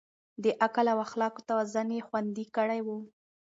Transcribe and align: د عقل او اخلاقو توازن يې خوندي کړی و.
د 0.43 0.45
عقل 0.63 0.85
او 0.93 0.99
اخلاقو 1.07 1.45
توازن 1.49 1.87
يې 1.95 2.05
خوندي 2.07 2.45
کړی 2.55 2.79
و. 2.83 2.87